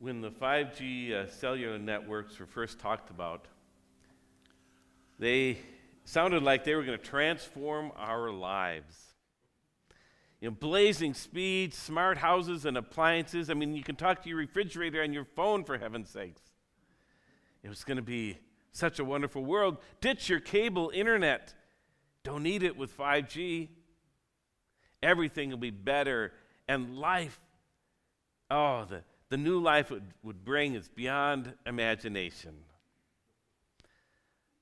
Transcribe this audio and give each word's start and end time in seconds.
when 0.00 0.20
the 0.20 0.30
5G 0.30 1.12
uh, 1.12 1.26
cellular 1.28 1.78
networks 1.78 2.38
were 2.38 2.46
first 2.46 2.78
talked 2.78 3.10
about, 3.10 3.46
they 5.18 5.58
sounded 6.04 6.42
like 6.42 6.64
they 6.64 6.74
were 6.74 6.84
going 6.84 6.98
to 6.98 7.04
transform 7.04 7.90
our 7.96 8.30
lives. 8.30 8.96
You 10.40 10.50
know, 10.50 10.56
blazing 10.58 11.14
speed, 11.14 11.74
smart 11.74 12.18
houses 12.18 12.64
and 12.64 12.76
appliances. 12.76 13.50
I 13.50 13.54
mean, 13.54 13.74
you 13.74 13.82
can 13.82 13.96
talk 13.96 14.22
to 14.22 14.28
your 14.28 14.38
refrigerator 14.38 15.02
on 15.02 15.12
your 15.12 15.24
phone, 15.24 15.64
for 15.64 15.76
heaven's 15.76 16.10
sakes. 16.10 16.42
It 17.64 17.68
was 17.68 17.82
going 17.82 17.96
to 17.96 18.02
be 18.02 18.38
such 18.70 19.00
a 19.00 19.04
wonderful 19.04 19.44
world. 19.44 19.78
Ditch 20.00 20.28
your 20.28 20.38
cable 20.38 20.92
internet. 20.94 21.54
Don't 22.22 22.44
need 22.44 22.62
it 22.62 22.76
with 22.76 22.96
5G. 22.96 23.68
Everything 25.02 25.50
will 25.50 25.56
be 25.56 25.70
better. 25.70 26.32
And 26.68 26.98
life, 26.98 27.40
oh, 28.48 28.84
the, 28.84 29.02
the 29.30 29.36
new 29.36 29.60
life 29.60 29.90
would, 29.90 30.04
would 30.22 30.44
bring 30.44 30.74
is 30.74 30.88
beyond 30.88 31.52
imagination. 31.66 32.54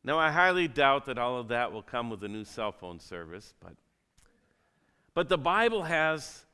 Now, 0.03 0.19
I 0.19 0.31
highly 0.31 0.69
doubt 0.69 1.07
that 1.07 1.19
all 1.19 1.39
of 1.39 1.49
that 1.49 1.73
will 1.73 1.83
come 1.83 2.11
with 2.11 2.23
a 2.23 2.29
new 2.29 2.45
cell 2.45 2.73
phone 2.73 3.01
service, 3.01 3.55
but, 3.61 3.75
but 5.15 5.29
the 5.29 5.39
Bible 5.39 5.83
has 5.83 6.45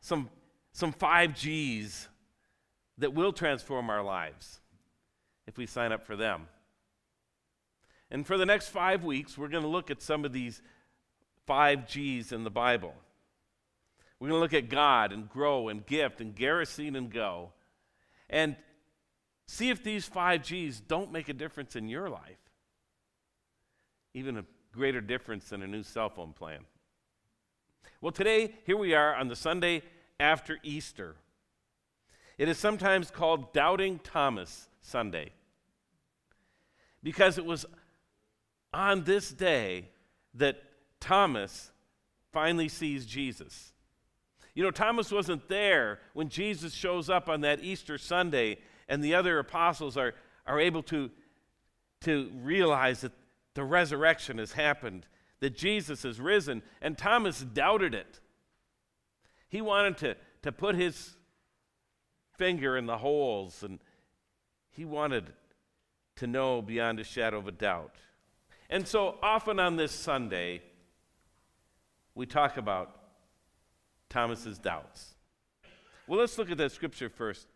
some, 0.00 0.30
some 0.72 0.92
5Gs 0.92 2.08
that 2.98 3.14
will 3.14 3.32
transform 3.32 3.90
our 3.90 4.02
lives 4.02 4.60
if 5.46 5.56
we 5.56 5.66
sign 5.66 5.92
up 5.92 6.04
for 6.04 6.16
them. 6.16 6.48
And 8.10 8.26
for 8.26 8.36
the 8.36 8.46
next 8.46 8.68
five 8.68 9.04
weeks, 9.04 9.36
we're 9.36 9.48
going 9.48 9.62
to 9.62 9.68
look 9.68 9.90
at 9.90 10.02
some 10.02 10.24
of 10.24 10.32
these 10.32 10.62
five 11.46 11.86
G's 11.86 12.32
in 12.32 12.42
the 12.42 12.50
Bible. 12.50 12.94
We're 14.18 14.28
going 14.28 14.38
to 14.38 14.42
look 14.42 14.64
at 14.64 14.68
God 14.68 15.12
and 15.12 15.28
grow 15.28 15.68
and 15.68 15.86
gift 15.86 16.20
and 16.20 16.34
garrison 16.34 16.96
and 16.96 17.10
go 17.10 17.52
and 18.30 18.56
see 19.46 19.70
if 19.70 19.82
these 19.82 20.04
five 20.04 20.42
G's 20.42 20.80
don't 20.80 21.12
make 21.12 21.28
a 21.28 21.32
difference 21.32 21.76
in 21.76 21.88
your 21.88 22.08
life, 22.08 22.38
even 24.14 24.36
a 24.36 24.44
greater 24.72 25.00
difference 25.00 25.48
than 25.48 25.62
a 25.62 25.66
new 25.66 25.82
cell 25.82 26.08
phone 26.08 26.32
plan. 26.32 26.60
Well, 28.00 28.12
today, 28.12 28.54
here 28.64 28.76
we 28.76 28.94
are 28.94 29.14
on 29.14 29.28
the 29.28 29.36
Sunday 29.36 29.82
after 30.20 30.58
Easter. 30.62 31.16
It 32.36 32.48
is 32.48 32.58
sometimes 32.58 33.10
called 33.10 33.52
Doubting 33.52 33.98
Thomas 33.98 34.68
Sunday 34.80 35.32
because 37.02 37.38
it 37.38 37.44
was 37.44 37.66
on 38.72 39.04
this 39.04 39.30
day 39.30 39.88
that 40.34 40.62
Thomas 41.00 41.72
finally 42.32 42.68
sees 42.68 43.06
Jesus. 43.06 43.72
You 44.58 44.64
know, 44.64 44.72
Thomas 44.72 45.12
wasn't 45.12 45.46
there 45.46 46.00
when 46.14 46.30
Jesus 46.30 46.74
shows 46.74 47.08
up 47.08 47.28
on 47.28 47.42
that 47.42 47.62
Easter 47.62 47.96
Sunday 47.96 48.58
and 48.88 49.04
the 49.04 49.14
other 49.14 49.38
apostles 49.38 49.96
are, 49.96 50.14
are 50.48 50.58
able 50.58 50.82
to, 50.82 51.12
to 52.00 52.28
realize 52.42 53.02
that 53.02 53.12
the 53.54 53.62
resurrection 53.62 54.38
has 54.38 54.50
happened, 54.50 55.06
that 55.38 55.56
Jesus 55.56 56.02
has 56.02 56.20
risen, 56.20 56.62
and 56.82 56.98
Thomas 56.98 57.40
doubted 57.40 57.94
it. 57.94 58.18
He 59.48 59.60
wanted 59.60 59.96
to, 59.98 60.16
to 60.42 60.50
put 60.50 60.74
his 60.74 61.14
finger 62.36 62.76
in 62.76 62.86
the 62.86 62.98
holes 62.98 63.62
and 63.62 63.78
he 64.72 64.84
wanted 64.84 65.32
to 66.16 66.26
know 66.26 66.62
beyond 66.62 66.98
a 66.98 67.04
shadow 67.04 67.38
of 67.38 67.46
a 67.46 67.52
doubt. 67.52 67.94
And 68.68 68.88
so 68.88 69.18
often 69.22 69.60
on 69.60 69.76
this 69.76 69.92
Sunday, 69.92 70.62
we 72.16 72.26
talk 72.26 72.56
about 72.56 72.97
Thomas's 74.08 74.58
doubts. 74.58 75.14
Well, 76.06 76.18
let's 76.18 76.38
look 76.38 76.50
at 76.50 76.58
that 76.58 76.72
scripture 76.72 77.08
first. 77.08 77.46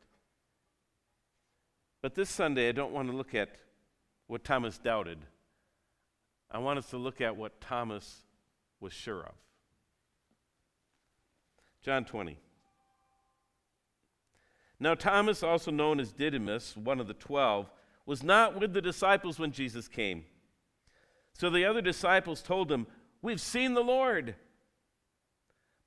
But 2.02 2.14
this 2.14 2.28
Sunday, 2.28 2.68
I 2.68 2.72
don't 2.72 2.92
want 2.92 3.10
to 3.10 3.16
look 3.16 3.34
at 3.34 3.56
what 4.26 4.44
Thomas 4.44 4.76
doubted. 4.78 5.18
I 6.50 6.58
want 6.58 6.78
us 6.78 6.91
to 6.91 6.98
look 6.98 7.20
at 7.20 7.36
what 7.36 7.60
Thomas 7.60 8.24
was 8.80 8.92
sure 8.92 9.22
of. 9.22 9.34
John 11.82 12.04
20. 12.04 12.38
Now, 14.78 14.94
Thomas, 14.94 15.44
also 15.44 15.70
known 15.70 16.00
as 16.00 16.12
Didymus, 16.12 16.76
one 16.76 16.98
of 16.98 17.06
the 17.06 17.14
twelve, 17.14 17.70
was 18.04 18.24
not 18.24 18.60
with 18.60 18.72
the 18.72 18.82
disciples 18.82 19.38
when 19.38 19.52
Jesus 19.52 19.86
came. 19.86 20.24
So 21.34 21.50
the 21.50 21.64
other 21.64 21.80
disciples 21.80 22.42
told 22.42 22.70
him, 22.70 22.88
We've 23.22 23.41
seen 23.41 23.74
the 23.74 23.84
Lord. 23.84 24.34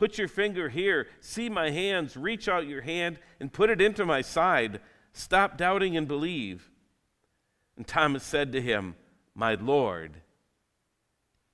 Put 0.00 0.16
your 0.16 0.28
finger 0.28 0.70
here, 0.70 1.08
see 1.20 1.50
my 1.50 1.68
hands, 1.68 2.16
reach 2.16 2.48
out 2.48 2.66
your 2.66 2.80
hand 2.80 3.18
and 3.38 3.52
put 3.52 3.68
it 3.68 3.82
into 3.82 4.06
my 4.06 4.22
side. 4.22 4.80
Stop 5.12 5.58
doubting 5.58 5.94
and 5.94 6.08
believe. 6.08 6.70
And 7.76 7.86
Thomas 7.86 8.24
said 8.24 8.50
to 8.52 8.62
him, 8.62 8.94
My 9.34 9.56
Lord 9.56 10.22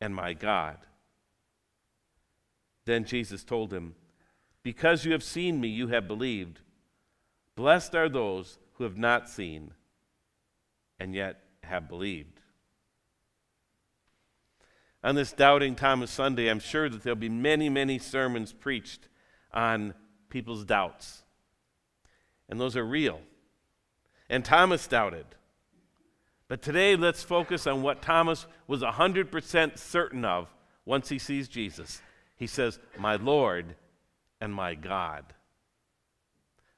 and 0.00 0.14
my 0.14 0.32
God. 0.32 0.76
Then 2.84 3.04
Jesus 3.04 3.42
told 3.42 3.72
him, 3.72 3.96
Because 4.62 5.04
you 5.04 5.10
have 5.10 5.24
seen 5.24 5.60
me, 5.60 5.66
you 5.66 5.88
have 5.88 6.06
believed. 6.06 6.60
Blessed 7.56 7.96
are 7.96 8.08
those 8.08 8.58
who 8.74 8.84
have 8.84 8.96
not 8.96 9.28
seen 9.28 9.72
and 11.00 11.16
yet 11.16 11.40
have 11.64 11.88
believed 11.88 12.35
on 15.06 15.14
this 15.14 15.30
Doubting 15.30 15.76
Thomas 15.76 16.10
Sunday, 16.10 16.50
I'm 16.50 16.58
sure 16.58 16.88
that 16.88 17.04
there'll 17.04 17.14
be 17.14 17.28
many, 17.28 17.68
many 17.68 17.96
sermons 17.96 18.52
preached 18.52 19.08
on 19.54 19.94
people's 20.30 20.64
doubts. 20.64 21.22
And 22.48 22.60
those 22.60 22.76
are 22.76 22.84
real. 22.84 23.20
And 24.28 24.44
Thomas 24.44 24.88
doubted. 24.88 25.26
But 26.48 26.60
today, 26.60 26.96
let's 26.96 27.22
focus 27.22 27.68
on 27.68 27.82
what 27.82 28.02
Thomas 28.02 28.48
was 28.66 28.82
100% 28.82 29.78
certain 29.78 30.24
of 30.24 30.48
once 30.84 31.08
he 31.08 31.20
sees 31.20 31.46
Jesus. 31.46 32.02
He 32.34 32.48
says, 32.48 32.80
My 32.98 33.14
Lord 33.14 33.76
and 34.40 34.52
my 34.52 34.74
God. 34.74 35.24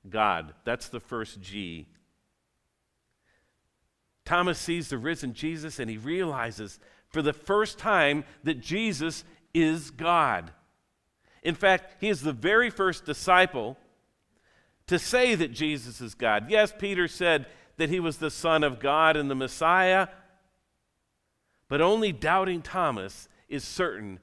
God, 0.07 0.53
that's 0.65 0.91
the 0.91 1.01
first 1.01 1.41
G. 1.41 1.89
Thomas 4.27 4.59
sees 4.59 4.91
the 4.91 4.99
risen 4.99 5.33
Jesus 5.33 5.79
and 5.79 5.89
he 5.89 5.97
realizes 5.97 6.79
for 7.19 7.23
the 7.23 7.33
first 7.33 7.81
time 7.81 8.23
that 8.45 8.61
Jesus 8.61 9.25
is 9.53 9.91
God. 9.91 10.53
In 11.43 11.57
fact, 11.57 11.97
he 12.01 12.09
is 12.09 12.21
the 12.21 12.33
very 12.33 12.71
first 12.71 13.05
disciple 13.05 13.77
to 14.87 15.01
say 15.01 15.35
that 15.35 15.51
Jesus 15.51 16.01
is 16.01 16.15
God. 16.15 16.49
Yes, 16.49 16.73
Peter 16.79 17.09
said 17.09 17.47
that 17.77 17.89
he 17.89 17.99
was 17.99 18.19
the 18.19 18.31
Son 18.31 18.63
of 18.63 18.79
God 18.79 19.17
and 19.17 19.29
the 19.29 19.35
Messiah, 19.35 20.07
but 21.67 21.81
only 21.81 22.13
doubting 22.13 22.63
Thomas 22.63 23.29
is 23.49 23.65
certain 23.65 24.21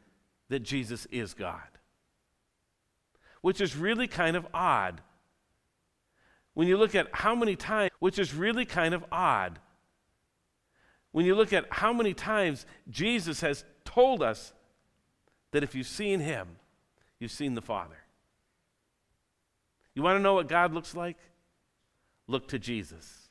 that 0.48 0.63
Jesus 0.63 1.06
is 1.12 1.33
God. 1.33 1.68
Which 3.41 3.59
is 3.59 3.75
really 3.75 4.07
kind 4.07 4.38
of 4.38 4.48
odd. 4.53 5.01
When 6.53 6.69
you 6.69 6.77
look 6.77 6.95
at 6.95 7.09
how 7.12 7.36
many 7.36 7.57
times, 7.57 7.91
which 8.00 8.18
is 8.18 8.33
really 8.33 8.63
kind 8.63 8.94
of 8.94 9.03
odd 9.12 9.59
when 11.15 11.25
you 11.25 11.33
look 11.33 11.53
at 11.53 11.65
how 11.69 11.94
many 11.94 12.13
times 12.13 12.65
Jesus 12.89 13.39
has 13.39 13.63
told 13.85 14.21
us 14.21 14.51
that 15.51 15.63
if 15.63 15.73
you've 15.73 15.88
seen 15.88 16.19
him, 16.19 16.45
you've 17.19 17.31
seen 17.31 17.56
the 17.56 17.62
Father. 17.62 17.95
You 19.94 20.03
want 20.03 20.17
to 20.17 20.21
know 20.21 20.33
what 20.33 20.50
God 20.50 20.73
looks 20.73 20.94
like? 20.94 21.15
Look 22.27 22.50
to 22.50 22.59
Jesus. 22.59 23.29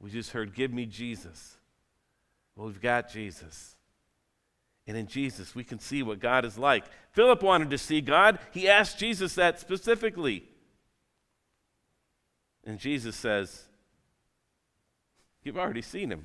We 0.00 0.08
just 0.08 0.30
heard, 0.30 0.54
Give 0.54 0.72
me 0.72 0.86
Jesus. 0.86 1.58
Well, 2.56 2.68
we've 2.68 2.80
got 2.80 3.12
Jesus. 3.12 3.76
And 4.86 4.96
in 4.96 5.08
Jesus, 5.08 5.54
we 5.54 5.62
can 5.62 5.78
see 5.78 6.02
what 6.02 6.20
God 6.20 6.46
is 6.46 6.56
like. 6.56 6.84
Philip 7.12 7.42
wanted 7.42 7.68
to 7.68 7.76
see 7.76 8.00
God. 8.00 8.38
He 8.54 8.66
asked 8.66 8.98
Jesus 8.98 9.34
that 9.34 9.60
specifically. 9.60 10.42
And 12.64 12.78
Jesus 12.78 13.14
says, 13.14 13.64
You've 15.42 15.58
already 15.58 15.82
seen 15.82 16.10
him. 16.10 16.24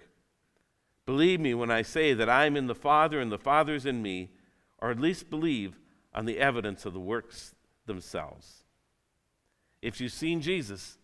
Believe 1.05 1.39
me 1.39 1.53
when 1.53 1.71
I 1.71 1.81
say 1.81 2.13
that 2.13 2.29
I 2.29 2.45
am 2.45 2.55
in 2.55 2.67
the 2.67 2.75
Father 2.75 3.19
and 3.19 3.31
the 3.31 3.37
Father 3.37 3.73
is 3.73 3.85
in 3.85 4.01
me, 4.01 4.29
or 4.79 4.91
at 4.91 4.99
least 4.99 5.29
believe 5.29 5.79
on 6.13 6.25
the 6.25 6.39
evidence 6.39 6.85
of 6.85 6.93
the 6.93 6.99
works 6.99 7.55
themselves. 7.85 8.63
If 9.81 9.99
you've 9.99 10.11
seen 10.11 10.41
Jesus, 10.41 10.97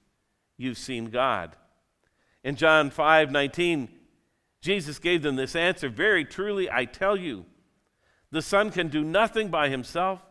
you've 0.57 0.77
seen 0.77 1.05
God. 1.05 1.55
In 2.43 2.55
John 2.55 2.89
5 2.89 3.31
19, 3.31 3.89
Jesus 4.61 4.99
gave 4.99 5.21
them 5.21 5.35
this 5.35 5.55
answer 5.55 5.89
Very 5.89 6.25
truly, 6.25 6.69
I 6.69 6.85
tell 6.85 7.17
you, 7.17 7.45
the 8.31 8.41
Son 8.41 8.69
can 8.71 8.89
do 8.89 9.03
nothing 9.03 9.49
by 9.49 9.69
himself. 9.69 10.21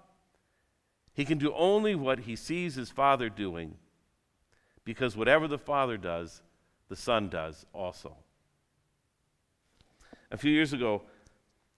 He 1.13 1.25
can 1.25 1.39
do 1.39 1.53
only 1.55 1.95
what 1.95 2.21
he 2.21 2.37
sees 2.37 2.75
his 2.75 2.91
Father 2.91 3.31
doing, 3.31 3.77
because 4.85 5.17
whatever 5.17 5.49
the 5.49 5.59
Father 5.59 5.97
does, 5.97 6.43
the 6.89 6.97
Son 6.97 7.29
does 7.29 7.65
also. 7.73 8.17
A 10.31 10.37
few 10.37 10.51
years 10.51 10.73
ago, 10.73 11.03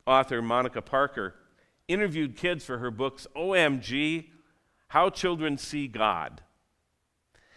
author 0.06 0.40
Monica 0.40 0.82
Parker 0.82 1.34
interviewed 1.86 2.36
kids 2.36 2.64
for 2.64 2.78
her 2.78 2.90
books 2.90 3.26
OMG 3.36 4.26
How 4.88 5.10
Children 5.10 5.58
See 5.58 5.88
God. 5.88 6.42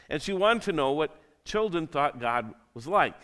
And 0.09 0.21
she 0.21 0.33
wanted 0.33 0.63
to 0.63 0.73
know 0.73 0.91
what 0.91 1.15
children 1.45 1.87
thought 1.87 2.19
God 2.19 2.53
was 2.73 2.87
like. 2.87 3.19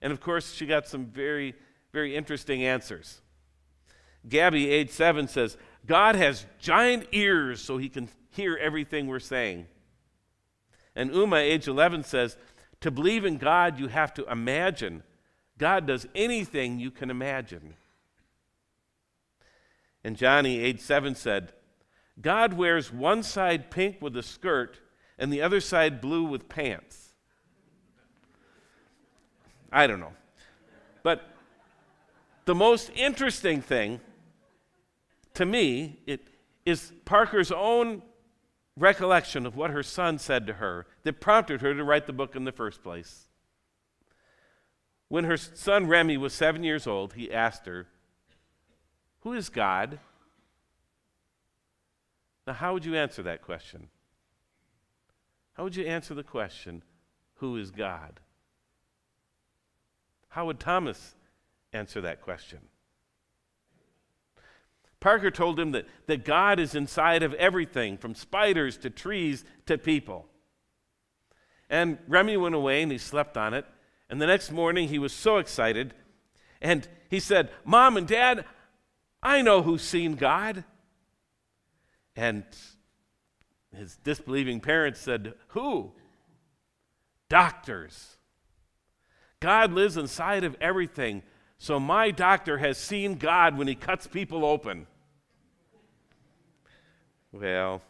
And 0.00 0.12
of 0.12 0.20
course, 0.20 0.52
she 0.52 0.66
got 0.66 0.86
some 0.86 1.06
very, 1.06 1.54
very 1.92 2.14
interesting 2.14 2.64
answers. 2.64 3.22
Gabby, 4.28 4.70
age 4.70 4.90
seven, 4.90 5.28
says, 5.28 5.56
God 5.86 6.14
has 6.14 6.46
giant 6.58 7.06
ears 7.12 7.60
so 7.60 7.78
he 7.78 7.88
can 7.88 8.08
hear 8.30 8.56
everything 8.56 9.06
we're 9.06 9.18
saying. 9.18 9.66
And 10.94 11.12
Uma, 11.12 11.36
age 11.36 11.68
11, 11.68 12.04
says, 12.04 12.36
To 12.80 12.90
believe 12.90 13.24
in 13.24 13.38
God, 13.38 13.78
you 13.78 13.88
have 13.88 14.12
to 14.14 14.30
imagine. 14.30 15.02
God 15.62 15.86
does 15.86 16.08
anything 16.12 16.80
you 16.80 16.90
can 16.90 17.08
imagine. 17.08 17.74
And 20.02 20.16
Johnny, 20.16 20.58
age 20.58 20.80
7, 20.80 21.14
said, 21.14 21.52
God 22.20 22.54
wears 22.54 22.92
one 22.92 23.22
side 23.22 23.70
pink 23.70 23.98
with 24.02 24.16
a 24.16 24.24
skirt 24.24 24.80
and 25.20 25.32
the 25.32 25.40
other 25.40 25.60
side 25.60 26.00
blue 26.00 26.24
with 26.24 26.48
pants. 26.48 27.12
I 29.70 29.86
don't 29.86 30.00
know. 30.00 30.14
But 31.04 31.30
the 32.44 32.56
most 32.56 32.90
interesting 32.96 33.62
thing 33.62 34.00
to 35.34 35.46
me, 35.46 36.00
it 36.08 36.26
is 36.66 36.92
Parker's 37.04 37.52
own 37.52 38.02
recollection 38.76 39.46
of 39.46 39.54
what 39.54 39.70
her 39.70 39.84
son 39.84 40.18
said 40.18 40.48
to 40.48 40.54
her 40.54 40.88
that 41.04 41.20
prompted 41.20 41.60
her 41.60 41.72
to 41.72 41.84
write 41.84 42.08
the 42.08 42.12
book 42.12 42.34
in 42.34 42.42
the 42.42 42.50
first 42.50 42.82
place. 42.82 43.28
When 45.12 45.24
her 45.24 45.36
son 45.36 45.88
Remy 45.88 46.16
was 46.16 46.32
seven 46.32 46.64
years 46.64 46.86
old, 46.86 47.12
he 47.12 47.30
asked 47.30 47.66
her, 47.66 47.86
Who 49.20 49.34
is 49.34 49.50
God? 49.50 49.98
Now, 52.46 52.54
how 52.54 52.72
would 52.72 52.86
you 52.86 52.96
answer 52.96 53.22
that 53.24 53.42
question? 53.42 53.88
How 55.52 55.64
would 55.64 55.76
you 55.76 55.84
answer 55.84 56.14
the 56.14 56.22
question, 56.22 56.82
Who 57.34 57.58
is 57.58 57.70
God? 57.70 58.20
How 60.28 60.46
would 60.46 60.58
Thomas 60.58 61.14
answer 61.74 62.00
that 62.00 62.22
question? 62.22 62.60
Parker 64.98 65.30
told 65.30 65.60
him 65.60 65.72
that, 65.72 65.84
that 66.06 66.24
God 66.24 66.58
is 66.58 66.74
inside 66.74 67.22
of 67.22 67.34
everything, 67.34 67.98
from 67.98 68.14
spiders 68.14 68.78
to 68.78 68.88
trees 68.88 69.44
to 69.66 69.76
people. 69.76 70.24
And 71.68 71.98
Remy 72.08 72.38
went 72.38 72.54
away 72.54 72.82
and 72.82 72.90
he 72.90 72.96
slept 72.96 73.36
on 73.36 73.52
it. 73.52 73.66
And 74.12 74.20
the 74.20 74.26
next 74.26 74.52
morning 74.52 74.88
he 74.88 74.98
was 74.98 75.10
so 75.10 75.38
excited. 75.38 75.94
And 76.60 76.86
he 77.08 77.18
said, 77.18 77.48
Mom 77.64 77.96
and 77.96 78.06
Dad, 78.06 78.44
I 79.22 79.40
know 79.40 79.62
who's 79.62 79.80
seen 79.80 80.16
God. 80.16 80.64
And 82.14 82.44
his 83.74 83.96
disbelieving 84.04 84.60
parents 84.60 85.00
said, 85.00 85.32
Who? 85.48 85.92
Doctors. 87.30 88.18
God 89.40 89.72
lives 89.72 89.96
inside 89.96 90.44
of 90.44 90.58
everything. 90.60 91.22
So 91.56 91.80
my 91.80 92.10
doctor 92.10 92.58
has 92.58 92.76
seen 92.76 93.14
God 93.14 93.56
when 93.56 93.66
he 93.66 93.74
cuts 93.74 94.06
people 94.06 94.44
open. 94.44 94.86
Well, 97.32 97.80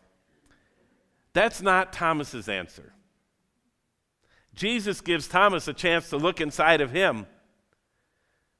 that's 1.32 1.60
not 1.60 1.92
Thomas's 1.92 2.48
answer. 2.48 2.92
Jesus 4.54 5.00
gives 5.00 5.28
Thomas 5.28 5.66
a 5.68 5.72
chance 5.72 6.10
to 6.10 6.16
look 6.16 6.40
inside 6.40 6.80
of 6.80 6.90
him, 6.90 7.26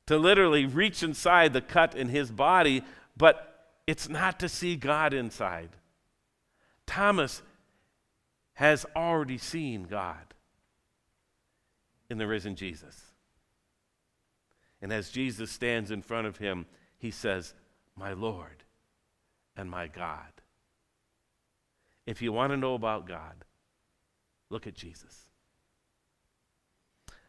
to 0.07 0.17
literally 0.17 0.67
reach 0.67 1.03
inside 1.03 1.53
the 1.53 1.61
cut 1.61 1.95
in 1.95 2.09
his 2.09 2.31
body, 2.31 2.83
but 3.17 3.67
it's 3.87 4.09
not 4.09 4.41
to 4.41 4.49
see 4.49 4.77
God 4.77 5.13
inside. 5.13 5.71
Thomas 6.87 7.43
has 8.55 8.87
already 8.97 9.39
seen 9.39 9.85
God 9.85 10.35
in 12.11 12.19
the 12.19 12.27
risen 12.27 12.57
Jesus. 12.57 13.13
And 14.81 14.93
as 14.93 15.11
Jesus 15.11 15.51
stands 15.51 15.91
in 15.91 16.03
front 16.03 16.27
of 16.27 16.39
him, 16.39 16.67
he 16.99 17.11
says, 17.11 17.55
My 17.97 18.13
Lord 18.13 18.65
and 19.57 19.71
my 19.71 19.87
God. 19.87 20.27
If 22.05 22.21
you 22.21 22.33
want 22.33 22.53
to 22.53 22.57
know 22.57 22.75
about 22.75 23.07
God, 23.07 23.45
look 24.51 24.67
at 24.67 24.75
Jesus. 24.75 25.27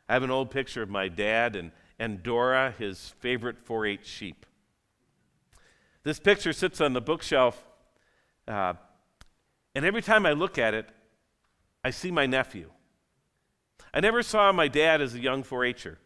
I 0.07 0.13
have 0.13 0.23
an 0.23 0.31
old 0.31 0.51
picture 0.51 0.81
of 0.81 0.89
my 0.89 1.07
dad 1.07 1.55
and, 1.55 1.71
and 1.97 2.21
Dora, 2.21 2.73
his 2.77 3.13
favorite 3.19 3.59
4 3.59 3.85
H 3.85 4.05
sheep. 4.05 4.45
This 6.03 6.19
picture 6.19 6.51
sits 6.51 6.81
on 6.81 6.93
the 6.93 7.01
bookshelf, 7.01 7.65
uh, 8.47 8.73
and 9.73 9.85
every 9.85 10.01
time 10.01 10.25
I 10.25 10.33
look 10.33 10.57
at 10.57 10.73
it, 10.73 10.89
I 11.83 11.91
see 11.91 12.11
my 12.11 12.25
nephew. 12.25 12.69
I 13.93 14.01
never 14.01 14.21
saw 14.21 14.51
my 14.51 14.67
dad 14.67 15.01
as 15.01 15.13
a 15.13 15.19
young 15.19 15.43
4 15.43 15.63
H'er, 15.65 15.97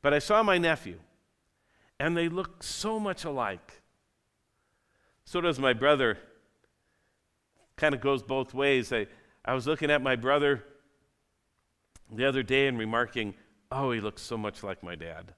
but 0.00 0.14
I 0.14 0.18
saw 0.18 0.42
my 0.42 0.56
nephew, 0.56 0.98
and 2.00 2.16
they 2.16 2.28
look 2.28 2.62
so 2.62 2.98
much 2.98 3.24
alike. 3.24 3.82
So 5.24 5.42
does 5.42 5.58
my 5.58 5.74
brother 5.74 6.16
kind 7.76 7.94
of 7.94 8.00
goes 8.00 8.22
both 8.22 8.54
ways. 8.54 8.92
I, 8.92 9.06
I 9.44 9.54
was 9.54 9.66
looking 9.66 9.90
at 9.90 10.02
my 10.02 10.16
brother 10.16 10.64
the 12.10 12.26
other 12.26 12.42
day 12.42 12.66
and 12.66 12.78
remarking, 12.78 13.34
oh, 13.70 13.90
he 13.92 14.00
looks 14.00 14.22
so 14.22 14.36
much 14.36 14.62
like 14.62 14.82
my 14.82 14.94
dad. 14.94 15.34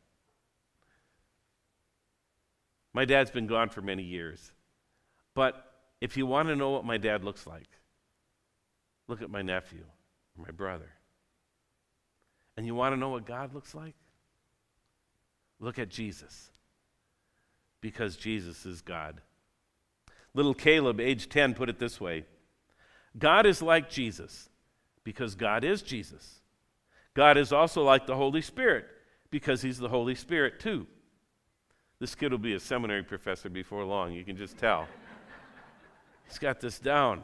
My 2.92 3.04
dad's 3.04 3.30
been 3.30 3.46
gone 3.46 3.68
for 3.68 3.82
many 3.82 4.02
years. 4.02 4.52
But 5.34 5.72
if 6.00 6.16
you 6.16 6.26
want 6.26 6.48
to 6.48 6.56
know 6.56 6.70
what 6.70 6.84
my 6.84 6.98
dad 6.98 7.24
looks 7.24 7.46
like, 7.46 7.68
look 9.06 9.22
at 9.22 9.30
my 9.30 9.42
nephew 9.42 9.84
or 10.36 10.44
my 10.44 10.50
brother. 10.50 10.90
And 12.56 12.66
you 12.66 12.74
want 12.74 12.94
to 12.94 12.98
know 12.98 13.10
what 13.10 13.26
God 13.26 13.54
looks 13.54 13.74
like? 13.74 13.94
Look 15.60 15.78
at 15.78 15.88
Jesus. 15.88 16.50
Because 17.80 18.16
Jesus 18.16 18.66
is 18.66 18.80
God. 18.80 19.20
Little 20.34 20.54
Caleb, 20.54 21.00
age 21.00 21.28
10, 21.28 21.54
put 21.54 21.68
it 21.68 21.78
this 21.78 22.00
way 22.00 22.24
God 23.18 23.46
is 23.46 23.62
like 23.62 23.90
Jesus 23.90 24.48
because 25.02 25.34
God 25.34 25.64
is 25.64 25.82
Jesus. 25.82 26.40
God 27.14 27.36
is 27.36 27.52
also 27.52 27.82
like 27.82 28.06
the 28.06 28.16
Holy 28.16 28.42
Spirit 28.42 28.86
because 29.30 29.62
he's 29.62 29.78
the 29.78 29.88
Holy 29.88 30.14
Spirit 30.14 30.60
too. 30.60 30.86
This 31.98 32.14
kid 32.14 32.32
will 32.32 32.38
be 32.38 32.54
a 32.54 32.60
seminary 32.60 33.02
professor 33.02 33.50
before 33.50 33.84
long, 33.84 34.12
you 34.12 34.24
can 34.24 34.36
just 34.36 34.56
tell. 34.56 34.86
he's 36.28 36.38
got 36.38 36.60
this 36.60 36.78
down. 36.78 37.22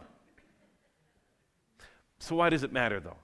So, 2.19 2.37
why 2.37 2.51
does 2.51 2.63
it 2.63 2.73
matter 2.73 3.01
though? 3.01 3.19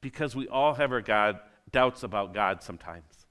Because 0.00 0.34
we 0.34 0.48
all 0.48 0.74
have 0.74 0.92
our 0.92 1.00
God, 1.00 1.40
doubts 1.70 2.02
about 2.02 2.34
God 2.34 2.62
sometimes. 2.62 3.26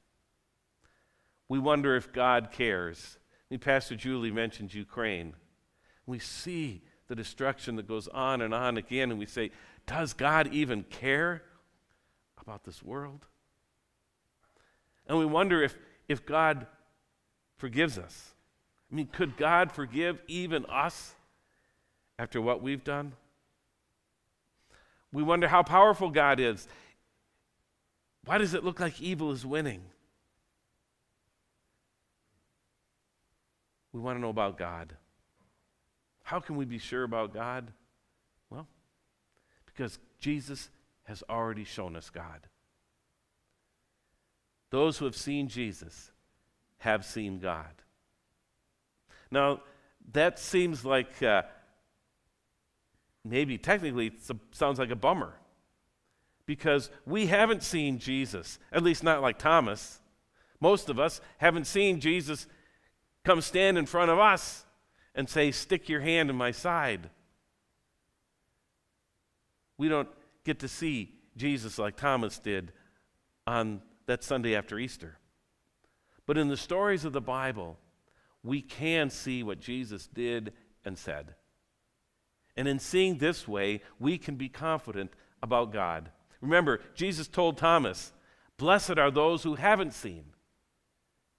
We 1.50 1.60
wonder 1.60 1.96
if 1.96 2.14
God 2.14 2.50
cares 2.52 3.18
I 3.52 3.56
mean, 3.56 3.60
Pastor 3.60 3.98
Julie 3.98 4.32
mentioned 4.32 4.74
Ukraine. 4.74 5.34
We 6.06 6.20
see 6.20 6.84
the 7.10 7.16
destruction 7.16 7.76
that 7.76 7.86
goes 7.86 8.08
on 8.08 8.42
and 8.42 8.54
on 8.54 8.78
again, 8.78 9.10
and 9.10 9.20
we 9.20 9.26
say, 9.26 9.52
Does 9.86 10.14
God 10.14 10.54
even 10.54 10.84
care 10.84 11.44
about 12.42 12.64
this 12.64 12.84
world? 12.84 13.26
And 15.08 15.18
we 15.18 15.26
wonder 15.26 15.62
if, 15.64 15.76
if 16.08 16.26
God 16.26 16.68
forgives 17.58 17.98
us. 17.98 18.34
I 18.92 18.96
mean, 18.96 19.08
could 19.08 19.38
God 19.38 19.72
forgive 19.72 20.22
even 20.28 20.66
us 20.66 21.16
after 22.20 22.42
what 22.42 22.62
we've 22.62 22.84
done? 22.84 23.14
We 25.14 25.24
wonder 25.24 25.48
how 25.48 25.64
powerful 25.64 26.10
God 26.10 26.40
is. 26.40 26.68
Why 28.26 28.38
does 28.38 28.54
it 28.54 28.64
look 28.64 28.80
like 28.80 29.02
evil 29.02 29.32
is 29.32 29.46
winning? 29.46 29.82
We 33.94 34.00
want 34.00 34.18
to 34.18 34.22
know 34.22 34.30
about 34.30 34.58
God. 34.58 34.96
How 36.24 36.40
can 36.40 36.56
we 36.56 36.66
be 36.66 36.78
sure 36.78 37.04
about 37.04 37.34
God? 37.34 37.72
Well, 38.50 38.68
because 39.66 40.00
Jesus 40.20 40.70
has 41.12 41.24
already 41.30 41.66
shown 41.66 41.98
us 41.98 42.10
God. 42.10 42.48
Those 44.70 44.98
who 44.98 45.04
have 45.04 45.16
seen 45.18 45.50
Jesus 45.50 46.10
have 46.78 47.04
seen 47.04 47.40
God. 47.40 47.74
Now, 49.30 49.60
that 50.14 50.40
seems 50.40 50.86
like 50.86 51.22
uh, 51.22 51.42
maybe 53.26 53.58
technically 53.58 54.08
it 54.08 54.22
sounds 54.54 54.80
like 54.80 54.90
a 54.90 54.96
bummer 54.96 55.34
because 56.46 56.90
we 57.06 57.26
haven't 57.26 57.62
seen 57.62 58.00
Jesus, 58.00 58.58
at 58.72 58.82
least 58.82 59.04
not 59.04 59.22
like 59.22 59.38
Thomas. 59.38 60.00
Most 60.62 60.90
of 60.90 60.98
us 60.98 61.20
haven't 61.40 61.68
seen 61.68 62.00
Jesus 62.00 62.48
come 63.26 63.42
stand 63.42 63.78
in 63.78 63.86
front 63.86 64.12
of 64.12 64.18
us 64.18 64.66
and 65.14 65.28
say, 65.28 65.52
Stick 65.52 65.90
your 65.90 66.00
hand 66.00 66.30
in 66.30 66.38
my 66.38 66.52
side. 66.52 67.10
We 69.78 69.90
don't 69.90 70.08
get 70.46 70.60
to 70.60 70.68
see 70.68 71.14
Jesus 71.38 71.78
like 71.78 71.96
Thomas 71.96 72.40
did 72.40 72.72
on 73.48 73.82
that 74.06 74.24
Sunday 74.24 74.56
after 74.56 74.80
Easter. 74.80 75.18
But 76.26 76.38
in 76.38 76.48
the 76.48 76.58
stories 76.58 77.06
of 77.06 77.14
the 77.14 77.22
Bible, 77.22 77.78
we 78.44 78.62
can 78.62 79.10
see 79.10 79.44
what 79.44 79.60
Jesus 79.60 80.08
did 80.08 80.54
and 80.84 80.98
said. 80.98 81.36
And 82.56 82.68
in 82.68 82.80
seeing 82.80 83.18
this 83.18 83.48
way, 83.48 83.82
we 84.00 84.18
can 84.18 84.36
be 84.36 84.50
confident 84.50 85.12
about 85.42 85.72
God. 85.72 86.12
Remember, 86.42 86.82
Jesus 86.96 87.28
told 87.28 87.58
Thomas, 87.58 88.14
Blessed 88.58 88.98
are 88.98 89.12
those 89.12 89.44
who 89.44 89.56
haven't 89.56 89.94
seen 89.94 90.26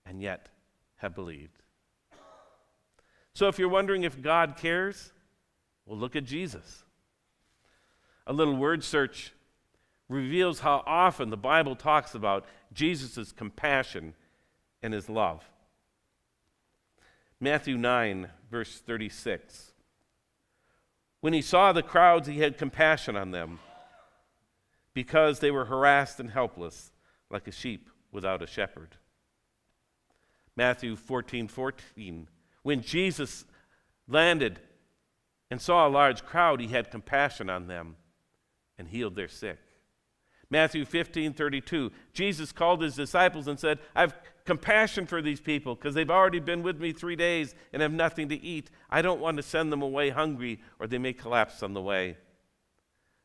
and 0.05 0.21
yet 0.21 0.49
have 0.97 1.15
believed. 1.15 1.63
So 3.35 3.49
if 3.49 3.59
you're 3.59 3.69
wondering 3.69 4.03
if 4.03 4.21
God 4.21 4.57
cares, 4.57 5.13
well, 5.87 5.99
look 5.99 6.17
at 6.17 6.25
Jesus. 6.25 6.85
A 8.27 8.33
little 8.33 8.57
word 8.57 8.85
search 8.85 9.33
reveals 10.09 10.61
how 10.61 10.83
often 10.87 11.31
the 11.31 11.37
Bible 11.37 11.75
talks 11.75 12.15
about 12.15 12.45
Jesus' 12.73 13.33
compassion 13.33 14.15
and 14.83 14.95
his 14.95 15.09
love. 15.09 15.45
Matthew 17.41 17.77
9, 17.77 18.29
verse 18.51 18.79
36. 18.79 19.73
When 21.21 21.33
he 21.33 21.43
saw 21.43 21.73
the 21.73 21.83
crowds, 21.83 22.29
he 22.29 22.41
had 22.41 22.59
compassion 22.59 23.17
on 23.17 23.31
them 23.31 23.59
because 24.95 25.41
they 25.41 25.51
were 25.51 25.65
harassed 25.65 26.21
and 26.21 26.31
helpless, 26.31 26.93
like 27.31 27.49
a 27.49 27.53
sheep 27.53 27.89
without 28.13 28.43
a 28.43 28.47
shepherd. 28.47 28.97
Matthew 30.55 30.97
14, 30.97 31.49
14. 31.49 32.29
When 32.63 32.83
Jesus 32.83 33.45
landed 34.07 34.61
and 35.51 35.61
saw 35.61 35.87
a 35.87 35.91
large 35.91 36.25
crowd, 36.25 36.61
he 36.61 36.69
had 36.69 36.91
compassion 36.91 37.49
on 37.49 37.67
them 37.67 37.97
and 38.79 38.89
healed 38.89 39.17
their 39.17 39.29
sick. 39.29 39.59
Matthew 40.53 40.85
15, 40.85 41.33
32. 41.33 41.91
Jesus 42.13 42.53
called 42.53 42.83
his 42.83 42.95
disciples 42.95 43.49
and 43.49 43.59
said, 43.59 43.79
I 43.95 44.03
have 44.03 44.15
compassion 44.45 45.07
for 45.07 45.23
these 45.23 45.41
people 45.41 45.75
because 45.75 45.95
they've 45.95 46.11
already 46.11 46.41
been 46.41 46.63
with 46.63 46.79
me 46.79 46.93
three 46.93 47.17
days 47.17 47.55
and 47.73 47.81
have 47.81 47.93
nothing 47.93 48.29
to 48.29 48.41
eat. 48.41 48.71
I 48.91 49.01
don't 49.01 49.21
want 49.21 49.39
to 49.39 49.43
send 49.43 49.73
them 49.73 49.81
away 49.81 50.11
hungry 50.11 50.61
or 50.79 50.87
they 50.87 50.99
may 50.99 51.15
collapse 51.15 51.63
on 51.63 51.73
the 51.73 51.81
way. 51.81 52.19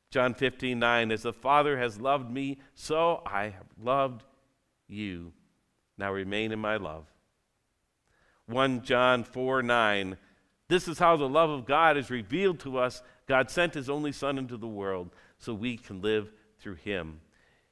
John 0.10 0.34
15, 0.34 0.80
9. 0.80 1.12
As 1.12 1.24
the 1.24 1.34
Father 1.34 1.77
has 1.77 2.00
loved 2.00 2.32
me, 2.32 2.60
so 2.75 3.22
I 3.25 3.44
have 3.44 3.68
loved 3.77 4.24
you. 4.88 5.34
Now 5.98 6.13
remain 6.13 6.54
in 6.54 6.60
my 6.60 6.77
love. 6.77 7.08
1 8.46 8.84
John 8.84 9.25
4, 9.25 9.63
9. 9.63 10.18
This 10.70 10.88
is 10.88 11.00
how 11.00 11.18
the 11.18 11.27
love 11.27 11.50
of 11.50 11.66
God 11.66 11.98
is 11.98 12.10
revealed 12.10 12.60
to 12.60 12.77
us. 12.77 13.01
God 13.27 13.50
sent 13.50 13.74
his 13.74 13.89
only 13.89 14.13
Son 14.13 14.38
into 14.38 14.56
the 14.56 14.68
world 14.68 15.10
so 15.38 15.53
we 15.53 15.77
can 15.77 16.01
live 16.01 16.32
through 16.60 16.75
him. 16.75 17.22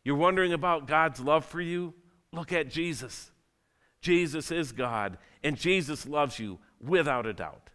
You're 0.03 0.15
wondering 0.15 0.53
about 0.53 0.87
God's 0.87 1.19
love 1.19 1.45
for 1.45 1.61
you? 1.61 1.93
Look 2.31 2.53
at 2.53 2.69
Jesus. 2.69 3.31
Jesus 4.01 4.51
is 4.51 4.71
God, 4.71 5.17
and 5.43 5.57
Jesus 5.57 6.07
loves 6.07 6.37
you 6.37 6.59
without 6.79 7.25
a 7.25 7.33
doubt. 7.33 7.69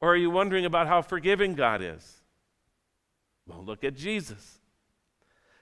Or 0.00 0.12
are 0.12 0.16
you 0.16 0.30
wondering 0.30 0.64
about 0.64 0.88
how 0.88 1.02
forgiving 1.02 1.54
God 1.54 1.80
is? 1.80 2.22
Well, 3.46 3.62
look 3.62 3.84
at 3.84 3.94
Jesus. 3.94 4.58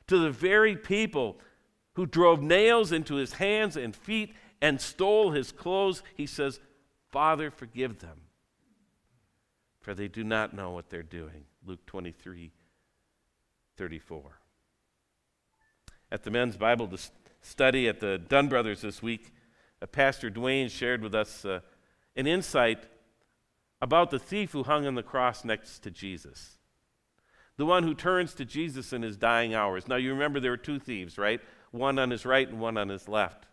To 0.07 0.19
the 0.19 0.30
very 0.30 0.75
people 0.75 1.38
who 1.95 2.07
drove 2.07 2.40
nails 2.40 2.92
into 2.92 3.16
his 3.16 3.35
hands 3.35 3.76
and 3.76 3.95
feet 3.95 4.35
and 4.62 4.80
stole 4.80 5.33
his 5.33 5.52
clothes, 5.52 6.02
he 6.16 6.25
says, 6.25 6.61
Father, 7.11 7.50
forgive 7.50 7.99
them, 7.99 8.23
for 9.80 9.95
they 9.95 10.09
do 10.09 10.25
not 10.25 10.54
know 10.54 10.71
what 10.71 10.88
they're 10.88 11.02
doing. 11.02 11.45
Luke 11.67 11.85
23 11.87 12.52
34. 13.76 14.40
At 16.12 16.25
the 16.25 16.31
men's 16.31 16.57
Bible 16.57 16.90
study 17.40 17.88
at 17.88 18.00
the 18.00 18.19
Dunn 18.19 18.49
Brothers 18.49 18.81
this 18.81 19.02
week, 19.02 19.33
Pastor 19.93 20.31
Dwayne 20.31 20.71
shared 20.71 21.02
with 21.02 21.14
us 21.14 21.45
uh, 21.45 21.61
an 22.17 22.26
insight 22.26 22.85
about 23.81 24.11
the 24.11 24.19
thief 24.19 24.52
who 24.52 24.62
hung 24.62 24.87
on 24.87 24.95
the 24.95 25.02
cross 25.02 25.45
next 25.45 25.81
to 25.81 25.90
Jesus. 25.90 26.59
The 27.57 27.67
one 27.67 27.83
who 27.83 27.95
turns 27.95 28.35
to 28.35 28.45
Jesus 28.45 28.93
in 28.93 29.02
his 29.02 29.17
dying 29.17 29.55
hours. 29.55 29.88
Now, 29.88 29.97
you 29.97 30.12
remember 30.12 30.40
there 30.40 30.50
were 30.50 30.57
two 30.57 30.79
thieves, 30.79 31.19
right? 31.19 31.40
One 31.71 31.99
on 31.99 32.11
his 32.11 32.26
right 32.26 32.49
and 32.49 32.61
one 32.61 32.76
on 32.76 32.88
his 32.88 33.09
left. 33.09 33.47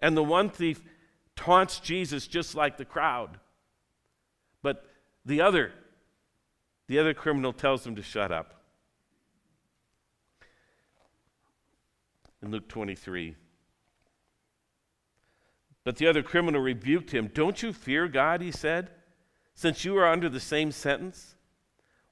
And 0.00 0.16
the 0.16 0.22
one 0.22 0.50
thief 0.50 0.82
taunts 1.36 1.78
Jesus 1.78 2.26
just 2.26 2.54
like 2.54 2.76
the 2.76 2.84
crowd. 2.84 3.38
But 4.62 4.84
the 5.24 5.40
other, 5.40 5.72
the 6.92 6.98
other 6.98 7.14
criminal 7.14 7.54
tells 7.54 7.86
him 7.86 7.96
to 7.96 8.02
shut 8.02 8.30
up. 8.30 8.52
in 12.42 12.50
Luke 12.50 12.68
23. 12.68 13.34
But 15.84 15.96
the 15.96 16.06
other 16.06 16.22
criminal 16.22 16.60
rebuked 16.60 17.10
him. 17.12 17.30
Don't 17.32 17.62
you 17.62 17.72
fear 17.72 18.08
God, 18.08 18.42
he 18.42 18.50
said, 18.50 18.90
since 19.54 19.86
you 19.86 19.96
are 19.96 20.06
under 20.06 20.28
the 20.28 20.38
same 20.38 20.70
sentence? 20.70 21.34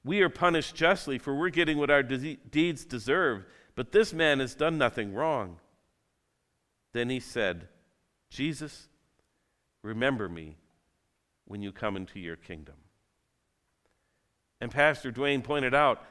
We 0.03 0.21
are 0.21 0.29
punished 0.29 0.73
justly, 0.73 1.19
for 1.19 1.35
we're 1.35 1.49
getting 1.49 1.77
what 1.77 1.91
our 1.91 2.01
de- 2.01 2.37
deeds 2.49 2.83
deserve, 2.83 3.45
but 3.75 3.91
this 3.91 4.13
man 4.13 4.39
has 4.39 4.55
done 4.55 4.79
nothing 4.79 5.13
wrong. 5.13 5.57
Then 6.91 7.11
he 7.11 7.19
said, 7.19 7.67
Jesus, 8.31 8.87
remember 9.83 10.27
me 10.27 10.57
when 11.45 11.61
you 11.61 11.71
come 11.71 11.95
into 11.95 12.19
your 12.19 12.35
kingdom. 12.35 12.77
And 14.61 14.69
Pastor 14.71 15.11
Dwayne 15.11 15.43
pointed 15.43 15.73
out 15.73 16.01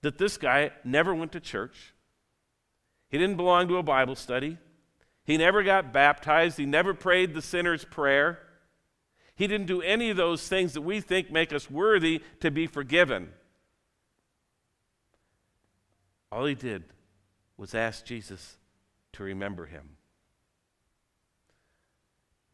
that 0.00 0.16
this 0.16 0.38
guy 0.38 0.70
never 0.82 1.14
went 1.14 1.32
to 1.32 1.40
church. 1.40 1.92
He 3.10 3.18
didn't 3.18 3.36
belong 3.36 3.68
to 3.68 3.76
a 3.76 3.82
Bible 3.82 4.16
study. 4.16 4.56
He 5.24 5.36
never 5.36 5.62
got 5.62 5.92
baptized. 5.92 6.56
He 6.56 6.64
never 6.64 6.94
prayed 6.94 7.34
the 7.34 7.42
sinner's 7.42 7.84
prayer. 7.84 8.38
He 9.34 9.46
didn't 9.46 9.66
do 9.66 9.82
any 9.82 10.08
of 10.08 10.16
those 10.16 10.48
things 10.48 10.72
that 10.72 10.80
we 10.80 11.00
think 11.00 11.30
make 11.30 11.52
us 11.52 11.70
worthy 11.70 12.22
to 12.40 12.50
be 12.50 12.66
forgiven. 12.66 13.28
All 16.32 16.46
he 16.46 16.54
did 16.54 16.84
was 17.56 17.74
ask 17.74 18.04
Jesus 18.04 18.56
to 19.12 19.22
remember 19.22 19.66
him. 19.66 19.96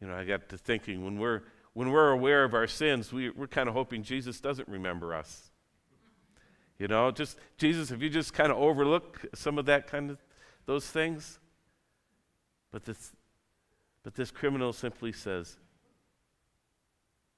You 0.01 0.07
know, 0.07 0.15
I 0.15 0.25
got 0.25 0.49
to 0.49 0.57
thinking 0.57 1.03
when 1.03 1.17
we're 1.17 1.43
when 1.75 1.91
we're 1.91 2.11
aware 2.11 2.45
of 2.45 2.53
our 2.53 2.67
sins, 2.67 3.11
we, 3.11 3.29
we're 3.29 3.47
kind 3.47 3.67
of 3.67 3.75
hoping 3.75 4.01
Jesus 4.01 4.39
doesn't 4.39 4.67
remember 4.69 5.13
us. 5.13 5.51
You 6.79 6.87
know, 6.87 7.11
just 7.11 7.37
Jesus, 7.57 7.91
if 7.91 8.01
you 8.01 8.09
just 8.09 8.33
kind 8.33 8.49
of 8.49 8.57
overlook 8.57 9.25
some 9.35 9.59
of 9.59 9.65
that 9.65 9.85
kind 9.85 10.09
of 10.09 10.17
those 10.65 10.87
things. 10.87 11.37
But 12.71 12.85
this, 12.85 13.11
but 14.03 14.15
this 14.15 14.31
criminal 14.31 14.71
simply 14.71 15.11
says, 15.11 15.57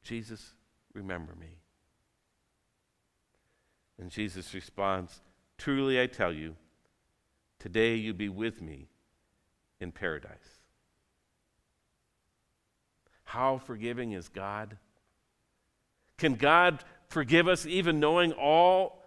Jesus, 0.04 0.54
remember 0.94 1.34
me. 1.34 1.58
And 4.00 4.12
Jesus 4.12 4.54
responds, 4.54 5.20
Truly 5.58 6.00
I 6.00 6.06
tell 6.06 6.32
you, 6.32 6.56
today 7.58 7.96
you'll 7.96 8.16
be 8.16 8.30
with 8.30 8.62
me 8.62 8.88
in 9.80 9.92
paradise. 9.92 10.60
How 13.28 13.58
forgiving 13.58 14.12
is 14.12 14.30
God? 14.30 14.78
Can 16.18 16.36
God 16.36 16.84
forgive 17.08 17.48
us 17.48 17.66
even 17.66 18.00
knowing 18.00 18.32
all 18.34 19.06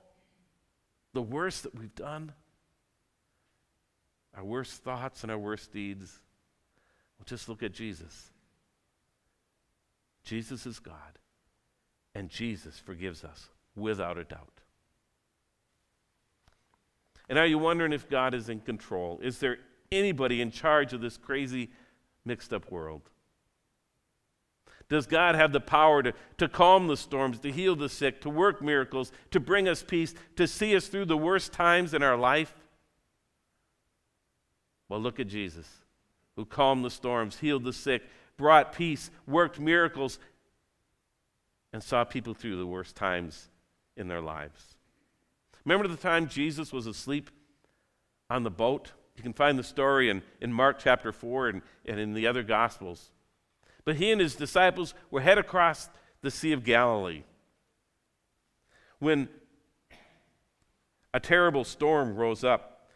the 1.13 1.23
worst 1.23 1.65
that 1.65 1.75
we've 1.75 1.95
done? 1.95 2.33
our 4.37 4.45
worst 4.45 4.83
thoughts 4.83 5.23
and 5.23 5.31
our 5.31 5.39
worst 5.39 5.73
deeds. 5.73 6.19
Well, 7.19 7.27
just 7.27 7.49
look 7.49 7.63
at 7.63 7.73
Jesus. 7.73 8.31
Jesus 10.25 10.67
is 10.67 10.79
God, 10.79 11.19
And 12.15 12.29
Jesus 12.29 12.79
forgives 12.79 13.25
us 13.25 13.49
without 13.77 14.19
a 14.19 14.25
doubt. 14.25 14.61
And 17.29 17.39
are 17.39 17.47
you 17.47 17.59
wondering 17.59 17.93
if 17.93 18.09
God 18.09 18.35
is 18.35 18.49
in 18.49 18.61
control? 18.61 19.21
Is 19.23 19.39
there 19.39 19.59
anybody 19.93 20.41
in 20.41 20.51
charge 20.51 20.93
of 20.93 21.01
this 21.01 21.17
crazy, 21.17 21.71
mixed 22.25 22.53
up 22.53 22.71
world? 22.71 23.03
Does 24.91 25.07
God 25.07 25.37
have 25.37 25.53
the 25.53 25.61
power 25.61 26.03
to, 26.03 26.13
to 26.39 26.49
calm 26.49 26.89
the 26.89 26.97
storms, 26.97 27.39
to 27.39 27.53
heal 27.53 27.77
the 27.77 27.89
sick, 27.89 28.21
to 28.23 28.29
work 28.29 28.61
miracles, 28.61 29.13
to 29.31 29.39
bring 29.39 29.69
us 29.69 29.85
peace, 29.85 30.15
to 30.35 30.49
see 30.49 30.75
us 30.75 30.89
through 30.89 31.05
the 31.05 31.17
worst 31.17 31.53
times 31.53 31.95
in 31.95 32.03
our 32.03 32.17
life? 32.17 32.53
Well, 34.89 35.01
look 35.01 35.21
at 35.21 35.29
Jesus, 35.29 35.69
who 36.35 36.45
calmed 36.45 36.85
the 36.85 36.91
storms, 36.91 37.39
healed 37.39 37.63
the 37.63 37.73
sick, 37.73 38.03
brought 38.37 38.73
peace, 38.73 39.13
worked 39.29 39.61
miracles, 39.61 40.19
and 41.73 41.81
saw 41.81 42.03
people 42.03 42.35
through 42.35 42.57
the 42.57 42.67
worst 42.67 42.97
times 42.97 43.49
in 43.97 44.09
their 44.09 44.21
lives. 44.21 44.75
Remember 45.65 45.87
the 45.87 45.97
time 45.97 46.27
Jesus 46.27 46.73
was 46.73 46.89
asleep 46.89 47.31
on 48.29 48.43
the 48.43 48.51
boat? 48.51 48.91
You 49.15 49.23
can 49.23 49.35
find 49.35 49.57
the 49.57 49.63
story 49.63 50.11
in, 50.11 50.23
in 50.41 50.53
Mark 50.53 50.81
chapter 50.81 51.13
4 51.13 51.49
and, 51.49 51.63
and 51.87 52.01
in 52.01 52.13
the 52.13 52.27
other 52.27 52.43
Gospels. 52.43 53.13
But 53.85 53.97
he 53.97 54.11
and 54.11 54.21
his 54.21 54.35
disciples 54.35 54.95
were 55.11 55.21
head 55.21 55.39
across 55.39 55.89
the 56.23 56.31
Sea 56.31 56.53
of 56.53 56.65
Galilee 56.65 57.25
when 59.01 59.29
a 61.13 61.19
terrible 61.19 61.65
storm 61.65 62.15
rose 62.15 62.45
up. 62.45 62.87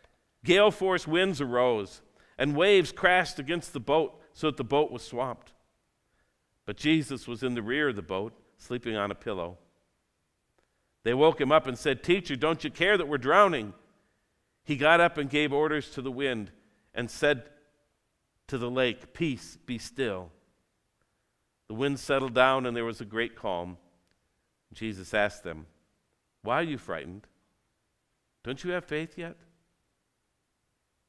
Gale 0.45 0.71
force 0.71 1.09
winds 1.09 1.41
arose, 1.41 2.03
and 2.39 2.55
waves 2.55 2.93
crashed 2.93 3.39
against 3.39 3.73
the 3.73 3.81
boat 3.81 4.21
so 4.33 4.49
that 4.49 4.57
the 4.57 4.65
boat 4.65 4.93
was 4.93 5.03
swamped. 5.03 5.53
But 6.67 6.77
Jesus 6.77 7.27
was 7.27 7.43
in 7.43 7.55
the 7.55 7.63
rear 7.63 7.89
of 7.89 7.97
the 7.97 8.03
boat, 8.03 8.33
sleeping 8.59 8.95
on 8.95 9.11
a 9.11 9.15
pillow. 9.15 9.59
They 11.03 11.15
woke 11.15 11.41
him 11.41 11.53
up 11.53 11.67
and 11.67 11.79
said, 11.79 12.03
Teacher, 12.03 12.37
don't 12.37 12.63
you 12.63 12.71
care 12.71 12.97
that 12.97 13.09
we're 13.09 13.19
drowning? 13.19 13.75
He 14.65 14.77
got 14.77 15.01
up 15.01 15.19
and 15.19 15.29
gave 15.29 15.53
orders 15.53 15.91
to 15.91 16.03
the 16.03 16.11
wind 16.11 16.51
and 16.95 17.11
said 17.11 17.45
to 18.47 18.57
the 18.57 18.71
lake, 18.71 19.13
Peace, 19.13 19.59
be 19.67 19.79
still. 19.79 20.31
The 21.75 21.81
wind 21.81 21.99
settled 21.99 22.35
down 22.35 22.67
and 22.67 22.77
there 22.77 22.85
was 22.85 23.01
a 23.01 23.05
great 23.05 23.35
calm. 23.35 23.79
Jesus 24.73 25.13
asked 25.13 25.43
them, 25.43 25.67
Why 26.43 26.61
are 26.61 26.63
you 26.63 26.79
frightened? 26.79 27.27
Don't 28.45 28.63
you 28.63 28.71
have 28.71 28.85
faith 28.85 29.19
yet? 29.19 29.35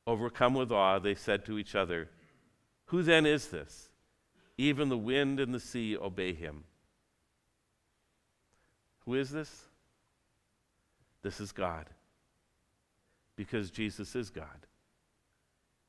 Overcome 0.07 0.55
with 0.55 0.71
awe, 0.71 0.97
they 0.97 1.13
said 1.13 1.45
to 1.45 1.59
each 1.59 1.75
other, 1.75 2.09
Who 2.85 3.03
then 3.03 3.27
is 3.27 3.49
this? 3.49 3.89
Even 4.57 4.89
the 4.89 4.97
wind 4.97 5.39
and 5.39 5.53
the 5.53 5.59
sea 5.59 5.95
obey 5.95 6.33
him. 6.33 6.63
Who 9.05 9.13
is 9.13 9.29
this? 9.29 9.65
This 11.21 11.39
is 11.39 11.51
God. 11.51 11.91
Because 13.35 13.69
Jesus 13.69 14.15
is 14.15 14.31
God. 14.31 14.65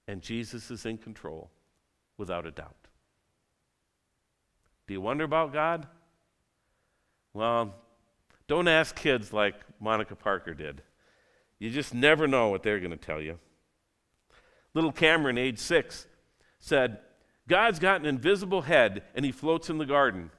And 0.06 0.20
Jesus 0.20 0.70
is 0.70 0.84
in 0.84 0.98
control 0.98 1.50
without 2.18 2.44
a 2.44 2.50
doubt. 2.50 2.85
Do 4.86 4.94
you 4.94 5.00
wonder 5.00 5.24
about 5.24 5.52
God? 5.52 5.86
Well, 7.34 7.74
don't 8.46 8.68
ask 8.68 8.94
kids 8.94 9.32
like 9.32 9.54
Monica 9.80 10.14
Parker 10.14 10.54
did. 10.54 10.82
You 11.58 11.70
just 11.70 11.94
never 11.94 12.28
know 12.28 12.48
what 12.48 12.62
they're 12.62 12.80
going 12.80 12.92
to 12.92 12.96
tell 12.96 13.20
you. 13.20 13.38
Little 14.74 14.92
Cameron, 14.92 15.38
age 15.38 15.58
six, 15.58 16.06
said, 16.58 16.98
God's 17.48 17.78
got 17.78 18.00
an 18.00 18.06
invisible 18.06 18.62
head 18.62 19.02
and 19.14 19.24
he 19.24 19.32
floats 19.32 19.70
in 19.70 19.78
the 19.78 19.86
garden. 19.86 20.30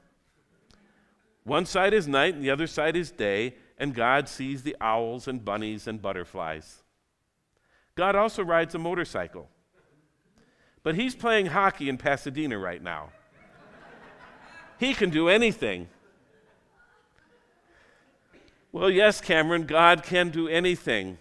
One 1.44 1.66
side 1.66 1.94
is 1.94 2.08
night 2.08 2.36
and 2.36 2.44
the 2.44 2.50
other 2.50 2.68
side 2.68 2.96
is 2.96 3.10
day, 3.10 3.56
and 3.78 3.96
God 3.96 4.28
sees 4.28 4.64
the 4.64 4.76
owls 4.82 5.28
and 5.28 5.46
bunnies 5.46 5.88
and 5.88 6.02
butterflies. 6.02 6.84
God 7.96 8.16
also 8.16 8.44
rides 8.44 8.76
a 8.76 8.80
motorcycle. 8.80 9.50
But 10.84 10.96
he's 10.96 11.16
playing 11.16 11.48
hockey 11.48 11.90
in 11.90 11.98
Pasadena 11.98 12.58
right 12.58 12.82
now. 12.82 13.10
He 14.80 14.94
can 14.94 15.10
do 15.10 15.28
anything. 15.30 15.88
Well, 18.72 18.90
yes, 18.90 19.22
Cameron, 19.22 19.66
God 19.66 20.04
can 20.04 20.30
do 20.30 20.48
anything. 20.48 21.18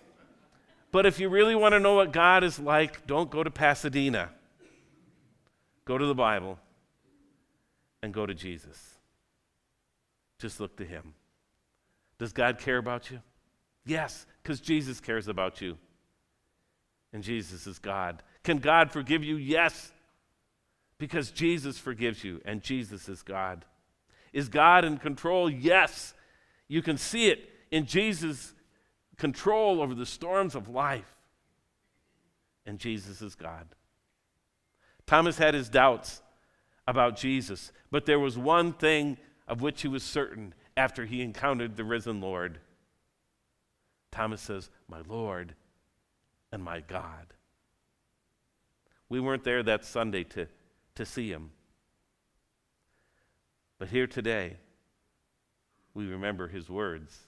But 0.92 1.06
if 1.06 1.18
you 1.20 1.28
really 1.28 1.54
want 1.54 1.72
to 1.72 1.80
know 1.80 1.94
what 1.94 2.12
God 2.12 2.44
is 2.44 2.58
like, 2.58 3.06
don't 3.06 3.30
go 3.30 3.42
to 3.42 3.50
Pasadena. 3.50 4.30
Go 5.84 5.96
to 5.96 6.06
the 6.06 6.14
Bible 6.14 6.58
and 8.02 8.12
go 8.12 8.26
to 8.26 8.34
Jesus. 8.34 8.94
Just 10.38 10.60
look 10.60 10.76
to 10.76 10.84
Him. 10.84 11.14
Does 12.18 12.32
God 12.32 12.58
care 12.58 12.78
about 12.78 13.10
you? 13.10 13.20
Yes, 13.84 14.26
because 14.42 14.60
Jesus 14.60 15.00
cares 15.00 15.28
about 15.28 15.60
you. 15.60 15.78
And 17.12 17.22
Jesus 17.22 17.66
is 17.66 17.78
God. 17.78 18.22
Can 18.42 18.58
God 18.58 18.90
forgive 18.90 19.24
you? 19.24 19.36
Yes, 19.36 19.92
because 20.98 21.30
Jesus 21.30 21.78
forgives 21.78 22.24
you 22.24 22.40
and 22.44 22.62
Jesus 22.62 23.08
is 23.08 23.22
God. 23.22 23.64
Is 24.32 24.48
God 24.48 24.84
in 24.84 24.98
control? 24.98 25.50
Yes. 25.50 26.14
You 26.68 26.82
can 26.82 26.98
see 26.98 27.28
it 27.28 27.48
in 27.70 27.86
Jesus' 27.86 28.54
control 29.16 29.80
over 29.80 29.94
the 29.94 30.06
storms 30.06 30.54
of 30.54 30.68
life. 30.68 31.14
And 32.64 32.78
Jesus 32.78 33.22
is 33.22 33.34
God. 33.34 33.66
Thomas 35.06 35.38
had 35.38 35.54
his 35.54 35.68
doubts 35.68 36.20
about 36.88 37.16
Jesus, 37.16 37.70
but 37.90 38.06
there 38.06 38.18
was 38.18 38.36
one 38.36 38.72
thing 38.72 39.18
of 39.46 39.62
which 39.62 39.82
he 39.82 39.88
was 39.88 40.02
certain 40.02 40.52
after 40.76 41.04
he 41.04 41.22
encountered 41.22 41.76
the 41.76 41.84
risen 41.84 42.20
Lord. 42.20 42.58
Thomas 44.10 44.42
says, 44.42 44.70
My 44.88 45.00
Lord 45.06 45.54
and 46.52 46.62
my 46.62 46.80
God. 46.80 47.34
We 49.08 49.20
weren't 49.20 49.44
there 49.44 49.62
that 49.62 49.84
Sunday 49.84 50.24
to 50.24 50.48
to 50.96 51.06
see 51.06 51.30
him. 51.30 51.50
But 53.78 53.88
here 53.88 54.06
today, 54.06 54.56
we 55.94 56.06
remember 56.06 56.48
his 56.48 56.68
words. 56.68 57.26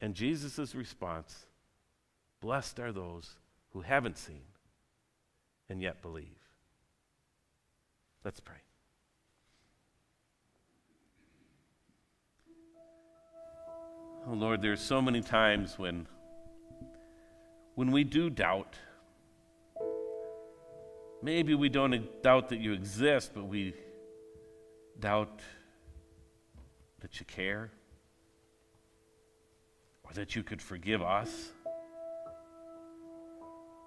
And 0.00 0.14
Jesus' 0.14 0.74
response 0.74 1.46
Blessed 2.40 2.78
are 2.78 2.92
those 2.92 3.36
who 3.72 3.80
haven't 3.80 4.18
seen 4.18 4.42
and 5.70 5.80
yet 5.80 6.02
believe. 6.02 6.26
Let's 8.22 8.38
pray. 8.38 8.56
Oh 14.26 14.34
Lord, 14.34 14.60
there 14.60 14.72
are 14.72 14.76
so 14.76 15.00
many 15.00 15.22
times 15.22 15.78
when 15.78 16.06
when 17.74 17.90
we 17.92 18.04
do 18.04 18.28
doubt 18.28 18.76
Maybe 21.24 21.54
we 21.54 21.70
don't 21.70 22.22
doubt 22.22 22.50
that 22.50 22.60
you 22.60 22.74
exist, 22.74 23.30
but 23.32 23.46
we 23.46 23.72
doubt 25.00 25.40
that 27.00 27.18
you 27.18 27.24
care 27.24 27.70
or 30.02 30.12
that 30.12 30.36
you 30.36 30.42
could 30.42 30.60
forgive 30.60 31.00
us 31.00 31.48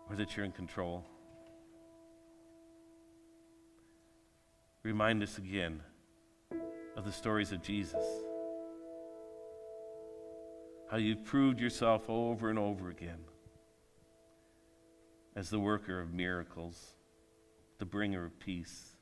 or 0.10 0.15
that 0.15 0.36
you're 0.36 0.47
in 0.47 0.52
control. 0.52 1.06
Remind 4.82 5.21
us 5.21 5.38
again 5.38 5.84
of 6.95 7.06
the 7.06 7.12
stories 7.12 7.52
of 7.52 7.62
Jesus. 7.62 8.04
How 10.89 10.97
you've 10.97 11.23
proved 11.23 11.60
yourself 11.60 12.10
over 12.10 12.50
and 12.50 12.58
over 12.58 12.89
again 12.89 13.19
as 15.36 15.52
the 15.52 15.60
worker 15.60 16.02
of 16.02 16.12
miracles 16.15 16.96
the 17.80 17.86
bringer 17.86 18.26
of 18.26 18.40
peace, 18.40 18.96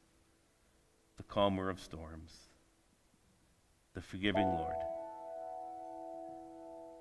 the 1.17 1.23
calmer 1.23 1.69
of 1.69 1.79
storms, 1.79 2.33
the 3.93 4.01
forgiving 4.01 4.47
Lord, 4.47 4.75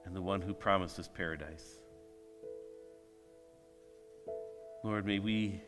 and 0.04 0.14
the 0.14 0.22
one 0.22 0.40
who 0.40 0.54
promised 0.54 0.98
us 0.98 1.08
paradise. 1.08 1.78
Lord, 4.84 5.06
may 5.06 5.18
we 5.18 5.62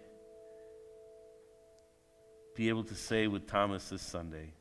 be 2.54 2.68
able 2.68 2.84
to 2.84 2.94
say 2.94 3.26
with 3.26 3.46
Thomas 3.46 3.88
this 3.88 4.02
Sunday, 4.02 4.52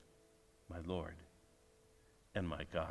My 0.69 0.77
Lord 0.85 1.15
and 2.33 2.47
my 2.47 2.65
God. 2.73 2.87